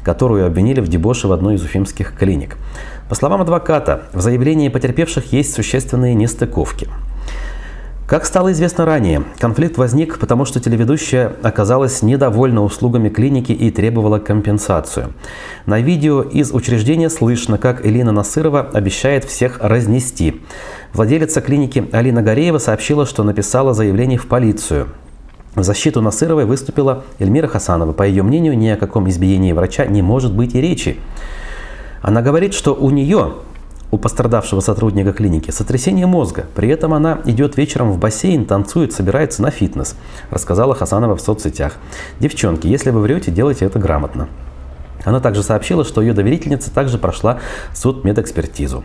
которую 0.04 0.46
обвинили 0.46 0.80
в 0.80 0.88
дебоше 0.88 1.26
в 1.28 1.32
одной 1.32 1.54
из 1.54 1.62
уфимских 1.62 2.16
клиник. 2.16 2.56
По 3.08 3.14
словам 3.14 3.40
адвоката, 3.40 4.02
в 4.12 4.20
заявлении 4.20 4.68
потерпевших 4.68 5.32
есть 5.32 5.54
существенные 5.54 6.14
нестыковки– 6.14 6.88
как 8.10 8.26
стало 8.26 8.50
известно 8.50 8.84
ранее, 8.84 9.22
конфликт 9.38 9.78
возник, 9.78 10.18
потому 10.18 10.44
что 10.44 10.58
телеведущая 10.58 11.32
оказалась 11.44 12.02
недовольна 12.02 12.64
услугами 12.64 13.08
клиники 13.08 13.52
и 13.52 13.70
требовала 13.70 14.18
компенсацию. 14.18 15.12
На 15.64 15.78
видео 15.80 16.22
из 16.22 16.50
учреждения 16.50 17.08
слышно, 17.08 17.56
как 17.56 17.86
Элина 17.86 18.10
Насырова 18.10 18.62
обещает 18.72 19.22
всех 19.22 19.60
разнести. 19.60 20.40
Владелица 20.92 21.40
клиники 21.40 21.86
Алина 21.92 22.20
Гореева 22.20 22.58
сообщила, 22.58 23.06
что 23.06 23.22
написала 23.22 23.74
заявление 23.74 24.18
в 24.18 24.26
полицию. 24.26 24.88
В 25.54 25.62
защиту 25.62 26.02
Насыровой 26.02 26.46
выступила 26.46 27.04
Эльмира 27.20 27.46
Хасанова. 27.46 27.92
По 27.92 28.02
ее 28.02 28.24
мнению, 28.24 28.58
ни 28.58 28.66
о 28.66 28.76
каком 28.76 29.08
избиении 29.08 29.52
врача 29.52 29.86
не 29.86 30.02
может 30.02 30.34
быть 30.34 30.56
и 30.56 30.60
речи. 30.60 30.98
Она 32.02 32.22
говорит, 32.22 32.54
что 32.54 32.74
у 32.74 32.90
нее 32.90 33.34
у 33.90 33.98
пострадавшего 33.98 34.60
сотрудника 34.60 35.12
клиники 35.12 35.50
сотрясение 35.50 36.06
мозга. 36.06 36.46
При 36.54 36.68
этом 36.68 36.94
она 36.94 37.20
идет 37.24 37.56
вечером 37.56 37.92
в 37.92 37.98
бассейн, 37.98 38.46
танцует, 38.46 38.92
собирается 38.92 39.42
на 39.42 39.50
фитнес, 39.50 39.96
рассказала 40.30 40.74
Хасанова 40.74 41.16
в 41.16 41.20
соцсетях. 41.20 41.74
Девчонки, 42.20 42.66
если 42.66 42.90
вы 42.90 43.00
врете, 43.00 43.30
делайте 43.30 43.64
это 43.64 43.78
грамотно. 43.78 44.28
Она 45.04 45.20
также 45.20 45.42
сообщила, 45.42 45.84
что 45.84 46.02
ее 46.02 46.12
доверительница 46.12 46.72
также 46.72 46.98
прошла 46.98 47.38
суд 47.74 48.04
медэкспертизу. 48.04 48.84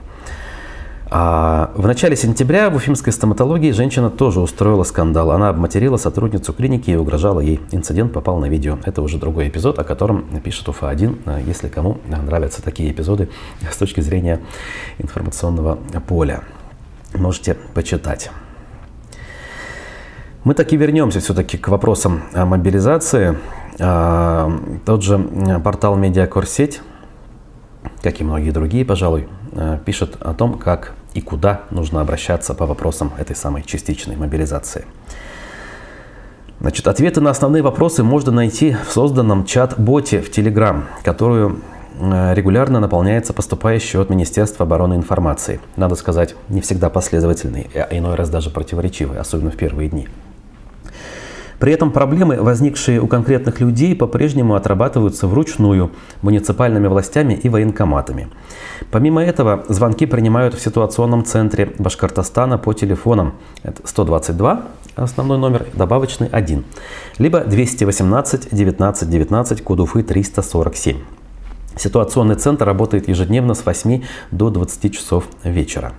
А 1.08 1.72
в 1.76 1.86
начале 1.86 2.16
сентября 2.16 2.70
в 2.72 2.76
уфимской 2.76 3.14
стоматологии 3.14 3.72
женщина 3.72 4.10
тоже 4.10 4.40
устроила 4.40 4.84
скандал. 4.84 5.32
Она 5.32 5.50
обматерила 5.50 5.98
сотрудницу 5.98 6.52
клиники 6.52 6.90
и 6.90 6.96
угрожала 6.96 7.40
ей. 7.40 7.62
Инцидент 7.72 8.12
попал 8.12 8.40
на 8.40 8.50
видео. 8.50 8.80
Это 8.86 9.04
уже 9.04 9.20
другой 9.20 9.50
эпизод, 9.50 9.78
о 9.78 9.84
котором 9.84 10.26
пишет 10.44 10.68
УФА-1, 10.68 11.44
если 11.46 11.70
кому 11.70 11.98
нравятся 12.08 12.64
такие 12.64 12.92
эпизоды 12.92 13.30
с 13.72 13.78
точки 13.78 14.02
зрения 14.02 14.42
информационного 14.98 15.78
поля. 16.08 16.42
Можете 17.14 17.56
почитать. 17.74 18.32
Мы 20.44 20.54
таки 20.54 20.76
вернемся 20.76 21.20
все-таки 21.20 21.58
к 21.58 21.68
вопросам 21.68 22.24
мобилизации. 22.34 23.38
А, 23.80 24.52
тот 24.86 25.04
же 25.04 25.20
портал 25.64 25.96
Медиакорсеть 25.96 26.82
как 28.02 28.22
и 28.22 28.24
многие 28.24 28.52
другие, 28.52 28.86
пожалуй, 28.86 29.28
пишет 29.86 30.18
о 30.22 30.34
том, 30.34 30.58
как 30.58 30.94
и 31.14 31.22
куда 31.22 31.62
нужно 31.72 32.02
обращаться 32.02 32.54
по 32.54 32.66
вопросам 32.66 33.14
этой 33.18 33.36
самой 33.36 33.64
частичной 33.64 34.16
мобилизации. 34.16 34.86
Значит, 36.60 36.88
ответы 36.88 37.22
на 37.22 37.30
основные 37.30 37.64
вопросы 37.64 38.04
можно 38.04 38.32
найти 38.32 38.76
в 38.88 38.92
созданном 38.92 39.46
чат-боте 39.46 40.22
в 40.22 40.30
Telegram, 40.30 40.84
которую 41.04 41.62
э, 42.00 42.34
регулярно 42.34 42.80
наполняется 42.80 43.34
поступающей 43.34 44.00
от 44.00 44.10
Министерства 44.10 44.66
обороны 44.66 44.96
информации. 44.96 45.60
Надо 45.76 45.96
сказать, 45.96 46.36
не 46.50 46.62
всегда 46.62 46.90
последовательной, 46.90 47.70
а 47.76 47.88
иной 47.92 48.16
раз 48.16 48.30
даже 48.30 48.50
противоречивой, 48.50 49.20
особенно 49.20 49.52
в 49.52 49.58
первые 49.58 49.90
дни. 49.90 50.08
При 51.66 51.74
этом 51.74 51.90
проблемы, 51.90 52.40
возникшие 52.40 53.02
у 53.02 53.08
конкретных 53.08 53.60
людей, 53.60 53.96
по-прежнему 53.96 54.54
отрабатываются 54.54 55.26
вручную 55.26 55.90
муниципальными 56.22 56.86
властями 56.86 57.34
и 57.34 57.50
военкоматами. 57.50 58.28
Помимо 58.92 59.24
этого, 59.24 59.66
звонки 59.68 60.06
принимают 60.06 60.54
в 60.54 60.62
ситуационном 60.62 61.26
центре 61.26 61.74
Башкортостана 61.80 62.60
по 62.60 62.74
телефонам. 62.74 63.34
Это 63.64 63.82
122, 63.84 64.62
основной 64.96 65.40
номер, 65.40 65.66
добавочный 65.74 66.28
1, 66.28 66.64
либо 67.18 67.40
218 67.40 68.50
19 68.52 69.10
19, 69.10 69.64
код 69.64 69.80
Уфы 69.80 70.04
347. 70.04 70.98
Ситуационный 71.78 72.36
центр 72.36 72.64
работает 72.68 73.08
ежедневно 73.08 73.56
с 73.56 73.66
8 73.66 74.04
до 74.30 74.52
20 74.52 74.94
часов 74.94 75.24
вечера. 75.44 75.94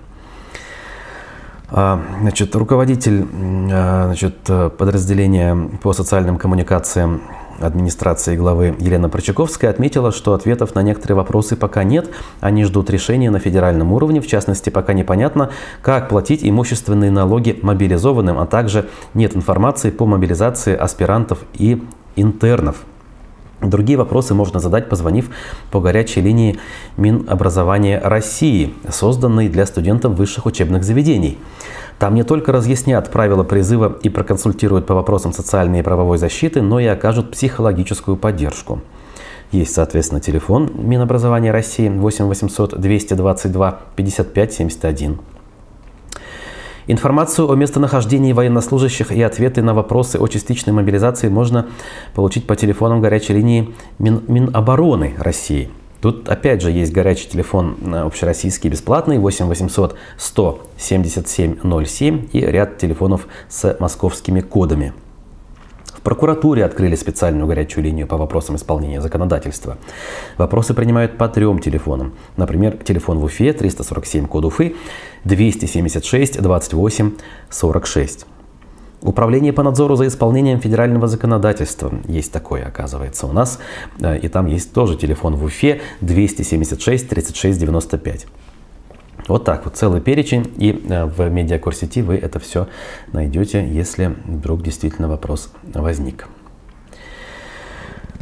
А, 1.69 2.01
значит, 2.21 2.55
руководитель 2.55 3.25
а, 3.71 4.05
значит, 4.05 4.35
подразделения 4.77 5.55
по 5.81 5.93
социальным 5.93 6.37
коммуникациям 6.37 7.21
администрации 7.59 8.35
главы 8.35 8.75
Елена 8.79 9.09
Прочаковская 9.09 9.69
отметила, 9.69 10.11
что 10.11 10.33
ответов 10.33 10.75
на 10.75 10.81
некоторые 10.81 11.15
вопросы 11.15 11.55
пока 11.55 11.83
нет. 11.83 12.09
Они 12.39 12.63
ждут 12.63 12.89
решения 12.89 13.29
на 13.29 13.39
федеральном 13.39 13.91
уровне. 13.93 14.21
В 14.21 14.27
частности, 14.27 14.69
пока 14.69 14.93
непонятно, 14.93 15.49
как 15.81 16.09
платить 16.09 16.41
имущественные 16.43 17.11
налоги 17.11 17.57
мобилизованным, 17.61 18.39
а 18.39 18.45
также 18.45 18.89
нет 19.13 19.35
информации 19.35 19.89
по 19.89 20.05
мобилизации 20.05 20.75
аспирантов 20.75 21.39
и 21.53 21.83
интернов. 22.15 22.77
Другие 23.61 23.97
вопросы 23.97 24.35
можно 24.35 24.59
задать, 24.59 24.87
позвонив 24.87 25.29
по 25.71 25.79
горячей 25.79 26.21
линии 26.21 26.59
Минобразования 26.95 27.99
России, 27.99 28.73
созданной 28.87 29.49
для 29.49 29.65
студентов 29.65 30.13
высших 30.13 30.45
учебных 30.45 30.83
заведений. 30.83 31.39
Там 31.97 32.13
не 32.13 32.23
только 32.23 32.51
разъяснят 32.51 33.09
правила 33.11 33.43
призыва 33.43 33.97
и 34.03 34.09
проконсультируют 34.09 34.85
по 34.85 34.93
вопросам 34.93 35.33
социальной 35.33 35.79
и 35.79 35.83
правовой 35.83 36.19
защиты, 36.19 36.61
но 36.61 36.79
и 36.79 36.85
окажут 36.85 37.31
психологическую 37.31 38.15
поддержку. 38.15 38.81
Есть, 39.51 39.73
соответственно, 39.73 40.21
телефон 40.21 40.69
Минобразования 40.75 41.51
России 41.51 41.89
8 41.89 42.25
800 42.25 42.79
222 42.79 43.79
55 43.95 44.53
71. 44.53 45.19
Информацию 46.89 47.51
о 47.51 47.55
местонахождении 47.55 48.31
военнослужащих 48.31 49.11
и 49.11 49.21
ответы 49.21 49.61
на 49.61 49.73
вопросы 49.73 50.17
о 50.17 50.27
частичной 50.27 50.71
мобилизации 50.71 51.27
можно 51.27 51.67
получить 52.15 52.47
по 52.47 52.55
телефонам 52.55 53.01
горячей 53.01 53.33
линии 53.33 53.75
Мин, 53.99 54.21
Минобороны 54.29 55.13
России. 55.17 55.69
Тут 55.99 56.29
опять 56.29 56.61
же 56.61 56.71
есть 56.71 56.93
горячий 56.93 57.27
телефон 57.27 57.75
э, 57.81 57.97
общероссийский 57.97 58.69
бесплатный 58.69 59.17
8 59.17 59.47
800 59.47 59.95
177 60.17 61.85
07 61.85 62.27
и 62.31 62.39
ряд 62.39 62.77
телефонов 62.77 63.27
с 63.49 63.75
московскими 63.81 64.39
кодами 64.39 64.93
прокуратуре 66.07 66.63
открыли 66.63 66.95
специальную 66.95 67.47
горячую 67.47 67.83
линию 67.83 68.07
по 68.07 68.15
вопросам 68.15 68.55
исполнения 68.55 69.01
законодательства. 69.01 69.77
Вопросы 70.37 70.73
принимают 70.73 71.17
по 71.17 71.27
трем 71.27 71.59
телефонам. 71.59 72.13
Например, 72.37 72.77
телефон 72.77 73.19
в 73.19 73.25
Уфе 73.25 73.51
347 73.51 74.25
код 74.25 74.45
Уфы 74.45 74.77
276 75.25 76.41
28 76.41 77.11
46. 77.49 78.25
Управление 79.01 79.51
по 79.51 79.63
надзору 79.63 79.97
за 79.97 80.07
исполнением 80.07 80.61
федерального 80.61 81.07
законодательства. 81.07 81.91
Есть 82.07 82.31
такое, 82.31 82.65
оказывается, 82.65 83.27
у 83.27 83.33
нас. 83.33 83.59
Э, 83.99 84.17
и 84.17 84.29
там 84.29 84.45
есть 84.45 84.71
тоже 84.71 84.95
телефон 84.95 85.35
в 85.35 85.43
Уфе 85.43 85.81
276 85.99 87.09
36 87.09 87.59
95. 87.59 88.27
Вот 89.27 89.43
так 89.43 89.65
вот 89.65 89.75
целый 89.75 90.01
перечень. 90.01 90.51
И 90.57 90.85
э, 90.89 91.05
в 91.05 91.29
медиакурсе 91.29 91.85
сети 91.85 92.01
вы 92.01 92.15
это 92.15 92.39
все 92.39 92.67
найдете, 93.11 93.67
если 93.67 94.15
вдруг 94.25 94.63
действительно 94.63 95.07
вопрос 95.07 95.51
возник. 95.73 96.27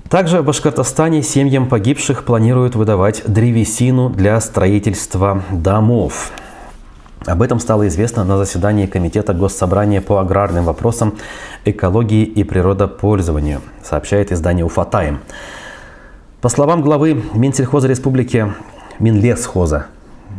Также 0.09 0.41
в 0.41 0.45
Башкортостане 0.45 1.21
семьям 1.24 1.67
погибших 1.67 2.25
планируют 2.25 2.75
выдавать 2.75 3.24
древесину 3.25 4.09
для 4.09 4.39
строительства 4.39 5.43
домов. 5.51 6.31
Об 7.25 7.41
этом 7.41 7.59
стало 7.59 7.88
известно 7.88 8.24
на 8.24 8.38
заседании 8.38 8.85
Комитета 8.85 9.33
Госсобрания 9.33 10.00
по 10.00 10.19
аграрным 10.19 10.63
вопросам 10.65 11.15
экологии 11.65 12.24
и 12.24 12.43
природопользованию, 12.43 13.62
сообщает 13.83 14.31
издание 14.31 14.63
«Уфатайм». 14.63 15.21
По 16.39 16.50
словам 16.50 16.83
главы 16.83 17.24
Минсельхоза 17.33 17.88
Республики 17.88 18.53
Минлесхоза 19.00 19.88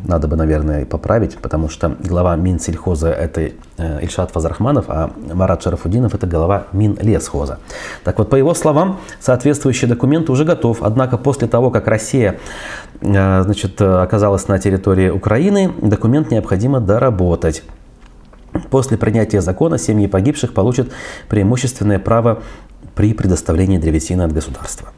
надо 0.07 0.29
бы, 0.29 0.37
наверное, 0.37 0.85
поправить, 0.85 1.37
потому 1.39 1.69
что 1.69 1.97
глава 1.99 2.37
Минсельхоза 2.37 3.11
это 3.11 3.51
э, 3.77 4.03
Ильшат 4.03 4.31
Фазархманов, 4.31 4.87
а 4.89 5.11
Марат 5.33 5.63
Шарафудинов 5.63 6.15
это 6.15 6.27
глава 6.27 6.65
Минлесхоза. 6.73 7.59
Так 8.05 8.19
вот, 8.19 8.31
по 8.31 8.37
его 8.37 8.55
словам, 8.55 9.01
соответствующий 9.21 9.89
документ 9.89 10.31
уже 10.31 10.45
готов, 10.45 10.83
однако 10.83 11.19
после 11.19 11.49
того, 11.49 11.71
как 11.71 11.89
Россия 11.89 12.39
э, 13.01 13.43
значит, 13.43 13.81
оказалась 13.81 14.49
на 14.49 14.59
территории 14.59 15.11
Украины, 15.11 15.73
документ 15.83 16.31
необходимо 16.31 16.81
доработать. 16.81 17.63
После 18.71 18.97
принятия 18.97 19.41
закона 19.41 19.77
семьи 19.77 20.07
погибших 20.07 20.55
получат 20.55 20.91
преимущественное 21.29 21.99
право 21.99 22.43
при 22.95 23.13
предоставлении 23.13 23.79
древесины 23.79 24.23
от 24.23 24.33
государства. 24.33 24.89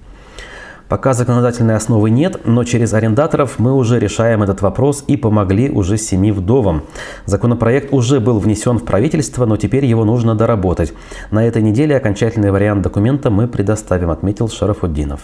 Пока 0.88 1.12
законодательной 1.12 1.76
основы 1.76 2.08
нет, 2.08 2.40
но 2.46 2.64
через 2.64 2.94
арендаторов 2.94 3.58
мы 3.58 3.74
уже 3.74 3.98
решаем 3.98 4.42
этот 4.42 4.62
вопрос 4.62 5.04
и 5.06 5.18
помогли 5.18 5.68
уже 5.70 5.98
семи 5.98 6.32
вдовам. 6.32 6.84
Законопроект 7.26 7.92
уже 7.92 8.20
был 8.20 8.38
внесен 8.38 8.78
в 8.78 8.84
правительство, 8.84 9.44
но 9.44 9.58
теперь 9.58 9.84
его 9.84 10.04
нужно 10.04 10.34
доработать. 10.34 10.94
На 11.30 11.44
этой 11.44 11.60
неделе 11.60 11.94
окончательный 11.94 12.50
вариант 12.50 12.82
документа 12.82 13.28
мы 13.28 13.48
предоставим, 13.48 14.10
отметил 14.10 14.48
Шарафуддинов. 14.48 15.20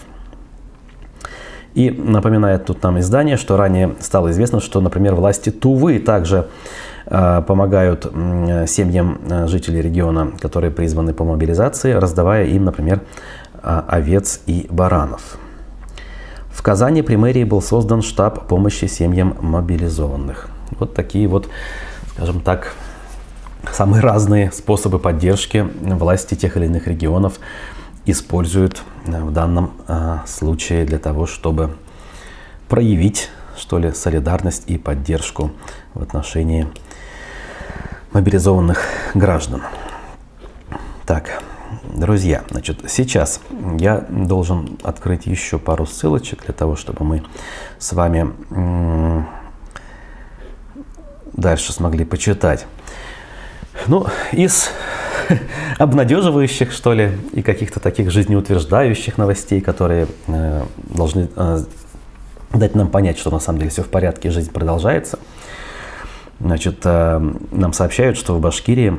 И 1.73 1.89
напоминает 1.89 2.65
тут 2.65 2.83
нам 2.83 2.99
издание, 2.99 3.35
что 3.35 3.57
ранее 3.57 3.95
стало 3.99 4.31
известно, 4.31 4.61
что, 4.61 4.81
например, 4.81 5.15
власти 5.15 5.49
Тувы 5.49 5.97
также 5.97 6.47
э, 7.07 7.41
помогают 7.45 8.05
семьям 8.67 9.19
э, 9.29 9.47
жителей 9.47 9.81
региона, 9.81 10.31
которые 10.39 10.71
призваны 10.71 11.13
по 11.13 11.25
мобилизации, 11.25 11.91
раздавая 11.91 12.45
им, 12.45 12.63
например, 12.63 13.01
э, 13.61 13.81
овец 13.87 14.39
и 14.45 14.67
баранов. 14.69 15.37
В 16.55 16.61
Казани 16.63 17.03
при 17.03 17.17
мэрии 17.17 17.43
был 17.43 17.61
создан 17.61 18.01
штаб 18.01 18.47
помощи 18.47 18.85
семьям 18.85 19.37
мобилизованных. 19.41 20.47
Вот 20.79 20.95
такие 20.95 21.27
вот, 21.27 21.49
скажем 22.13 22.39
так, 22.39 22.73
самые 23.71 24.01
разные 24.01 24.51
способы 24.53 24.97
поддержки 24.97 25.67
власти 25.81 26.33
тех 26.33 26.55
или 26.55 26.65
иных 26.65 26.87
регионов 26.87 27.39
используют 28.05 28.83
э, 29.05 29.21
в 29.21 29.31
данном 29.31 29.73
э, 29.87 30.19
случае 30.25 30.85
для 30.85 30.97
того, 30.97 31.27
чтобы 31.27 31.75
проявить, 32.69 33.29
что 33.57 33.77
ли, 33.77 33.91
солидарность 33.91 34.63
и 34.67 34.77
поддержку 34.77 35.51
в 35.93 36.01
отношении 36.01 36.67
мобилизованных 38.13 38.79
граждан. 39.13 39.61
Так, 41.05 41.43
Друзья, 41.83 42.43
значит, 42.49 42.79
сейчас 42.87 43.39
я 43.79 44.05
должен 44.09 44.77
открыть 44.83 45.25
еще 45.25 45.57
пару 45.57 45.85
ссылочек 45.85 46.45
для 46.45 46.53
того, 46.53 46.75
чтобы 46.75 47.03
мы 47.03 47.23
с 47.79 47.93
вами 47.93 48.33
дальше 51.33 51.73
смогли 51.73 52.05
почитать. 52.05 52.65
Ну, 53.87 54.05
из 54.31 54.69
обнадеживающих, 55.77 56.71
что 56.71 56.93
ли, 56.93 57.11
и 57.33 57.41
каких-то 57.41 57.79
таких 57.79 58.11
жизнеутверждающих 58.11 59.17
новостей, 59.17 59.61
которые 59.61 60.07
э, 60.27 60.63
должны 60.77 61.29
э, 61.35 61.63
дать 62.53 62.75
нам 62.75 62.89
понять, 62.89 63.17
что 63.17 63.31
на 63.31 63.39
самом 63.39 63.59
деле 63.59 63.71
все 63.71 63.83
в 63.83 63.89
порядке, 63.89 64.31
жизнь 64.31 64.51
продолжается. 64.51 65.19
Значит, 66.39 66.79
э, 66.83 67.33
нам 67.51 67.73
сообщают, 67.73 68.17
что 68.17 68.33
в 68.33 68.39
Башкирии 68.39 68.97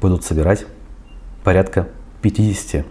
будут 0.00 0.24
собирать 0.24 0.66
порядка 1.44 1.88
50 2.24 2.86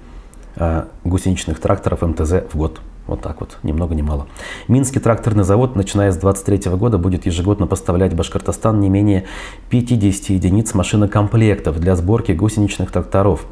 э, 0.58 0.84
гусеничных 1.04 1.60
тракторов 1.60 2.04
МТЗ 2.04 2.44
в 2.52 2.56
год. 2.56 2.82
Вот 3.08 3.22
так 3.22 3.40
вот, 3.42 3.58
ни 3.64 3.72
много 3.72 3.96
ни 3.96 4.04
мало. 4.04 4.28
Минский 4.68 5.00
тракторный 5.00 5.44
завод, 5.44 5.76
начиная 5.76 6.12
с 6.12 6.18
2023 6.18 6.72
года, 6.78 7.00
будет 7.00 7.26
ежегодно 7.26 7.66
поставлять 7.66 8.14
в 8.14 8.16
Башкортостан 8.16 8.80
не 8.80 8.90
менее 8.90 9.26
50 9.72 10.30
единиц 10.30 10.76
машинокомплектов 10.76 11.80
для 11.80 11.96
сборки 11.96 12.32
гусеничных 12.32 12.92
тракторов. 12.92 13.46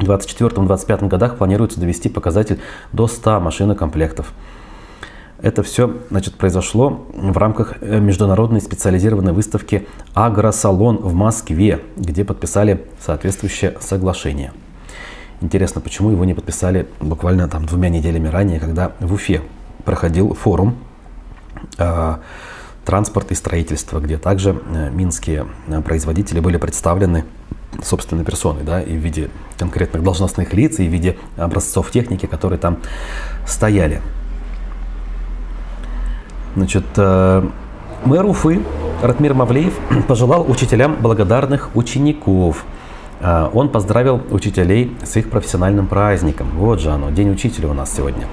В 0.00 0.02
2024-2025 0.02 1.06
годах 1.06 1.38
планируется 1.38 1.78
довести 1.78 2.08
показатель 2.08 2.58
до 2.92 3.06
100 3.06 3.38
машинокомплектов. 3.38 4.32
Это 5.40 5.62
все 5.62 5.98
значит, 6.10 6.34
произошло 6.34 7.06
в 7.14 7.38
рамках 7.38 7.74
э, 7.80 8.00
международной 8.00 8.60
специализированной 8.60 9.32
выставки 9.32 9.86
«Агросалон» 10.12 10.96
в 10.96 11.14
Москве, 11.14 11.82
где 11.96 12.24
подписали 12.24 12.84
соответствующее 12.98 13.76
соглашение. 13.80 14.52
Интересно, 15.40 15.80
почему 15.80 16.10
его 16.10 16.24
не 16.24 16.34
подписали 16.34 16.86
буквально 17.00 17.48
там 17.48 17.66
двумя 17.66 17.88
неделями 17.88 18.28
ранее, 18.28 18.60
когда 18.60 18.92
в 19.00 19.12
Уфе 19.12 19.42
проходил 19.84 20.34
форум 20.34 20.76
э, 21.76 22.16
транспорт 22.84 23.32
и 23.32 23.34
строительство, 23.34 23.98
где 23.98 24.16
также 24.16 24.50
э, 24.50 24.90
минские 24.90 25.46
э, 25.66 25.80
производители 25.82 26.40
были 26.40 26.56
представлены 26.56 27.24
собственной 27.82 28.24
персоной, 28.24 28.62
да, 28.62 28.80
и 28.80 28.96
в 28.96 29.00
виде 29.00 29.30
конкретных 29.58 30.02
должностных 30.02 30.52
лиц, 30.52 30.78
и 30.78 30.86
в 30.86 30.92
виде 30.92 31.16
образцов 31.36 31.90
техники, 31.90 32.26
которые 32.26 32.58
там 32.58 32.78
стояли. 33.46 34.00
Значит, 36.54 36.84
э, 36.96 37.48
мэр 38.04 38.24
Уфы 38.24 38.62
Ратмир 39.02 39.34
Мавлеев 39.34 39.74
пожелал 40.08 40.48
учителям 40.48 40.96
благодарных 41.00 41.74
учеников– 41.74 42.64
он 43.52 43.68
поздравил 43.70 44.20
учителей 44.30 44.94
с 45.02 45.16
их 45.16 45.30
профессиональным 45.30 45.86
праздником. 45.86 46.48
Вот 46.56 46.80
же 46.80 46.90
оно, 46.90 47.10
День 47.10 47.30
учителя 47.30 47.68
у 47.68 47.74
нас 47.74 47.94
сегодня. 47.94 48.26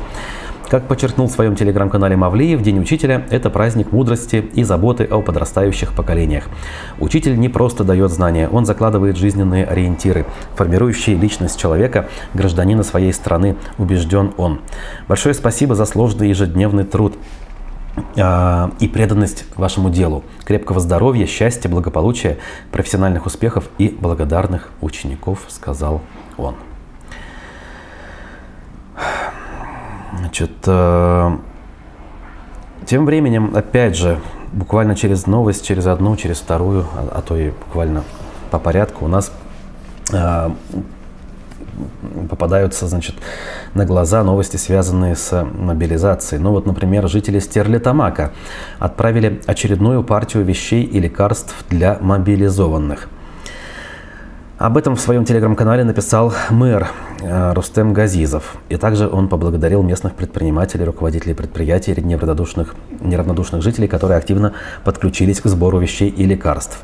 Как 0.71 0.87
подчеркнул 0.87 1.27
в 1.27 1.31
своем 1.31 1.57
телеграм-канале 1.57 2.15
Мавлиев, 2.15 2.61
День 2.61 2.79
учителя– 2.79 3.25
это 3.29 3.49
праздник 3.49 3.91
мудрости 3.91 4.37
и 4.53 4.63
заботы 4.63 5.03
о 5.03 5.21
подрастающих 5.21 5.93
поколениях. 5.93 6.45
Учитель 6.97 7.37
не 7.37 7.49
просто 7.49 7.83
дает 7.83 8.09
знания, 8.09 8.47
он 8.47 8.65
закладывает 8.65 9.17
жизненные 9.17 9.65
ориентиры, 9.65 10.25
формирующие 10.55 11.17
личность 11.17 11.59
человека, 11.59 12.07
гражданина 12.33 12.83
своей 12.83 13.11
страны, 13.11 13.57
убежден 13.77 14.31
он. 14.37 14.61
Большое 15.09 15.35
спасибо 15.35 15.75
за 15.75 15.85
сложный 15.85 16.29
ежедневный 16.29 16.85
труд 16.85 17.15
а, 17.15 17.50
и 18.15 18.87
преданность 18.87 19.45
вашему 19.57 19.89
делу. 19.89 20.23
Крепкого 20.45 20.79
здоровья, 20.79 21.25
счастья, 21.25 21.67
благополучия, 21.69 22.37
профессиональных 22.71 23.25
успехов 23.25 23.65
и 23.77 23.89
благодарных 23.89 24.69
учеников, 24.81 25.45
сказал 25.49 26.01
он. 26.37 26.55
Значит, 30.17 30.51
э, 30.65 31.37
тем 32.85 33.05
временем, 33.05 33.53
опять 33.55 33.95
же, 33.95 34.19
буквально 34.51 34.95
через 34.95 35.25
новость, 35.25 35.65
через 35.65 35.87
одну, 35.87 36.15
через 36.15 36.39
вторую, 36.39 36.85
а, 36.95 37.17
а 37.17 37.21
то 37.21 37.35
и 37.35 37.51
буквально 37.51 38.03
по 38.49 38.59
порядку 38.59 39.05
у 39.05 39.07
нас 39.07 39.31
э, 40.13 40.49
попадаются, 42.29 42.87
значит, 42.87 43.15
на 43.73 43.85
глаза 43.85 44.23
новости, 44.23 44.57
связанные 44.57 45.15
с 45.15 45.43
мобилизацией. 45.43 46.41
Ну 46.41 46.51
вот, 46.51 46.65
например, 46.65 47.07
жители 47.07 47.39
Стерлитамака 47.39 48.31
отправили 48.79 49.41
очередную 49.45 50.03
партию 50.03 50.43
вещей 50.43 50.83
и 50.83 50.99
лекарств 50.99 51.55
для 51.69 51.97
мобилизованных– 52.01 53.09
об 54.61 54.77
этом 54.77 54.95
в 54.95 55.01
своем 55.01 55.25
телеграм-канале 55.25 55.83
написал 55.83 56.35
мэр 56.51 56.87
э, 57.19 57.53
Рустем 57.53 57.93
Газизов. 57.93 58.57
И 58.69 58.77
также 58.77 59.09
он 59.09 59.27
поблагодарил 59.27 59.81
местных 59.81 60.13
предпринимателей, 60.13 60.83
руководителей 60.83 61.33
предприятий 61.33 61.99
неравнодушных, 61.99 62.75
неравнодушных 62.99 63.63
жителей, 63.63 63.87
которые 63.87 64.19
активно 64.19 64.53
подключились 64.83 65.41
к 65.41 65.47
сбору 65.47 65.79
вещей 65.79 66.09
и 66.09 66.25
лекарств. 66.25 66.83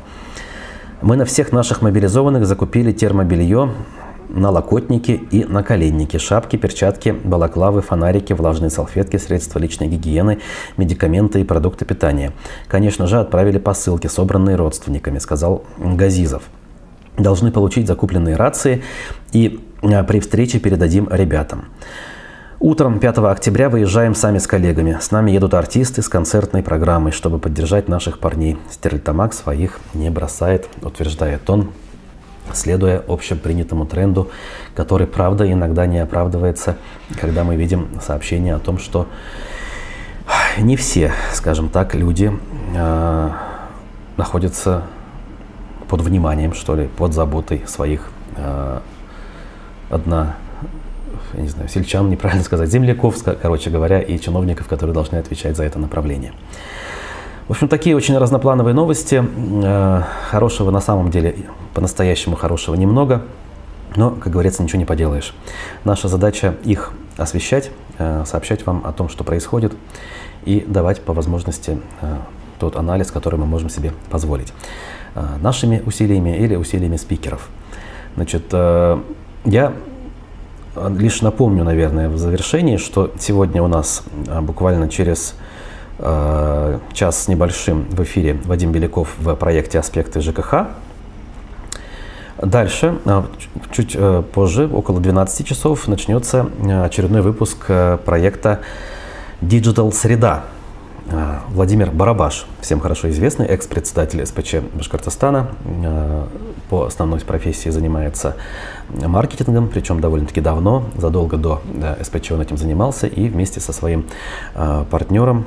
Мы 1.02 1.14
на 1.14 1.24
всех 1.24 1.52
наших 1.52 1.80
мобилизованных 1.80 2.46
закупили 2.46 2.90
термобелье, 2.90 3.70
налокотники 4.28 5.12
и 5.30 5.44
наколенники, 5.44 6.16
шапки, 6.16 6.56
перчатки, 6.56 7.10
балаклавы, 7.10 7.82
фонарики, 7.82 8.32
влажные 8.32 8.70
салфетки, 8.70 9.16
средства 9.16 9.58
личной 9.58 9.88
гигиены, 9.88 10.38
медикаменты 10.76 11.40
и 11.40 11.44
продукты 11.44 11.84
питания. 11.84 12.32
Конечно 12.68 13.06
же, 13.06 13.18
отправили 13.18 13.58
посылки, 13.58 14.06
собранные 14.06 14.56
родственниками, 14.56 15.18
сказал 15.18 15.64
Газизов 15.78 16.42
должны 17.16 17.50
получить 17.50 17.88
закупленные 17.88 18.36
рации 18.36 18.82
и 19.32 19.60
э, 19.82 20.04
при 20.04 20.20
встрече 20.20 20.60
передадим 20.60 21.08
ребятам. 21.10 21.66
Утром 22.60 22.98
5 22.98 23.18
октября 23.18 23.68
выезжаем 23.68 24.16
сами 24.16 24.38
с 24.38 24.46
коллегами. 24.48 24.98
С 25.00 25.12
нами 25.12 25.30
едут 25.30 25.54
артисты 25.54 26.02
с 26.02 26.08
концертной 26.08 26.64
программой, 26.64 27.12
чтобы 27.12 27.38
поддержать 27.38 27.88
наших 27.88 28.18
парней. 28.18 28.58
Стерлитамак 28.70 29.32
своих 29.32 29.78
не 29.94 30.10
бросает, 30.10 30.68
утверждает 30.82 31.48
он, 31.50 31.70
следуя 32.54 33.02
общепринятому 33.06 33.86
тренду, 33.86 34.30
который, 34.74 35.06
правда, 35.06 35.50
иногда 35.50 35.86
не 35.86 35.98
оправдывается, 35.98 36.76
когда 37.20 37.44
мы 37.44 37.56
видим 37.56 37.88
сообщения 38.00 38.54
о 38.54 38.58
том, 38.58 38.78
что 38.78 39.06
не 40.58 40.76
все, 40.76 41.12
скажем 41.32 41.68
так, 41.68 41.94
люди 41.94 42.32
э, 42.74 43.30
находятся 44.16 44.84
под 45.88 46.02
вниманием, 46.02 46.52
что 46.54 46.74
ли, 46.74 46.88
под 46.88 47.14
заботой 47.14 47.62
своих 47.66 48.10
э, 48.36 48.80
одна, 49.90 50.36
я 51.34 51.42
не 51.42 51.48
знаю, 51.48 51.68
сельчан, 51.68 52.10
неправильно 52.10 52.44
сказать, 52.44 52.70
земляков, 52.70 53.16
короче 53.40 53.70
говоря, 53.70 54.00
и 54.00 54.18
чиновников, 54.18 54.66
которые 54.68 54.94
должны 54.94 55.16
отвечать 55.16 55.56
за 55.56 55.64
это 55.64 55.78
направление. 55.78 56.32
В 57.48 57.52
общем, 57.52 57.68
такие 57.68 57.96
очень 57.96 58.14
разноплановые 58.18 58.74
новости. 58.74 59.24
Э, 59.64 60.02
хорошего 60.30 60.70
на 60.70 60.82
самом 60.82 61.10
деле, 61.10 61.34
по-настоящему 61.72 62.36
хорошего 62.36 62.74
немного, 62.74 63.22
но, 63.96 64.10
как 64.10 64.30
говорится, 64.30 64.62
ничего 64.62 64.78
не 64.78 64.84
поделаешь. 64.84 65.34
Наша 65.82 66.08
задача 66.08 66.56
их 66.62 66.92
освещать, 67.16 67.70
э, 67.96 68.24
сообщать 68.26 68.66
вам 68.66 68.82
о 68.84 68.92
том, 68.92 69.08
что 69.08 69.24
происходит, 69.24 69.72
и 70.44 70.62
давать 70.68 71.00
по 71.00 71.14
возможности 71.14 71.80
э, 72.02 72.16
тот 72.60 72.76
анализ, 72.76 73.10
который 73.10 73.38
мы 73.38 73.46
можем 73.46 73.70
себе 73.70 73.94
позволить. 74.10 74.52
Нашими 75.40 75.82
усилиями 75.86 76.36
или 76.36 76.54
усилиями 76.54 76.96
спикеров. 76.96 77.48
Значит, 78.14 78.52
я 78.52 79.72
лишь 80.96 81.22
напомню, 81.22 81.64
наверное, 81.64 82.08
в 82.08 82.18
завершении, 82.18 82.76
что 82.76 83.10
сегодня 83.18 83.62
у 83.62 83.68
нас 83.68 84.02
буквально 84.42 84.88
через 84.88 85.34
час 85.98 87.24
с 87.24 87.28
небольшим 87.28 87.86
в 87.90 88.02
эфире 88.02 88.38
Вадим 88.44 88.72
Беляков 88.72 89.08
в 89.18 89.34
проекте 89.34 89.78
«Аспекты 89.78 90.20
ЖКХ». 90.20 90.68
Дальше, 92.40 92.98
чуть 93.72 93.96
позже, 94.32 94.68
около 94.72 95.00
12 95.00 95.46
часов, 95.46 95.88
начнется 95.88 96.46
очередной 96.84 97.22
выпуск 97.22 97.66
проекта 98.04 98.60
«Digital 99.42 99.92
Среда», 99.92 100.44
Владимир 101.48 101.90
Барабаш, 101.90 102.46
всем 102.60 102.80
хорошо 102.80 103.08
известный, 103.08 103.46
экс-председатель 103.46 104.24
СПЧ 104.26 104.56
Башкортостана, 104.74 105.48
по 106.68 106.84
основной 106.84 107.20
профессии 107.20 107.70
занимается 107.70 108.36
маркетингом, 108.90 109.68
причем 109.68 110.00
довольно-таки 110.00 110.42
давно, 110.42 110.84
задолго 110.96 111.38
до 111.38 111.62
СПЧ 112.02 112.32
он 112.32 112.42
этим 112.42 112.58
занимался, 112.58 113.06
и 113.06 113.28
вместе 113.28 113.58
со 113.58 113.72
своим 113.72 114.04
партнером 114.90 115.46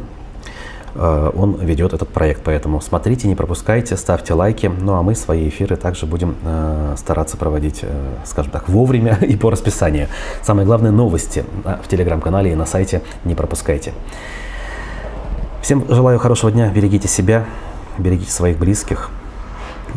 он 0.95 1.55
ведет 1.55 1.93
этот 1.93 2.09
проект. 2.09 2.41
Поэтому 2.43 2.81
смотрите, 2.81 3.27
не 3.27 3.35
пропускайте, 3.35 3.95
ставьте 3.97 4.33
лайки. 4.33 4.67
Ну 4.67 4.93
а 4.93 5.03
мы 5.03 5.15
свои 5.15 5.47
эфиры 5.49 5.75
также 5.75 6.05
будем 6.05 6.35
стараться 6.97 7.37
проводить, 7.37 7.83
скажем 8.25 8.51
так, 8.51 8.67
вовремя 8.67 9.17
и 9.21 9.35
по 9.35 9.49
расписанию. 9.49 10.07
Самые 10.41 10.65
главные 10.65 10.91
новости 10.91 11.45
в 11.63 11.87
телеграм-канале 11.87 12.51
и 12.51 12.55
на 12.55 12.65
сайте 12.65 13.01
не 13.23 13.35
пропускайте. 13.35 13.93
Всем 15.61 15.85
желаю 15.87 16.17
хорошего 16.17 16.51
дня, 16.51 16.71
берегите 16.71 17.07
себя, 17.07 17.45
берегите 17.99 18.31
своих 18.31 18.57
близких. 18.57 19.11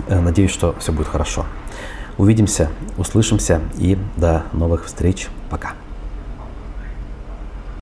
Э, 0.08 0.20
надеюсь, 0.20 0.50
что 0.50 0.74
все 0.78 0.92
будет 0.92 1.08
хорошо. 1.08 1.46
Увидимся, 2.18 2.68
услышимся 2.96 3.60
и 3.76 3.98
до 4.16 4.44
новых 4.52 4.84
встреч. 4.84 5.28
Пока. 5.50 5.72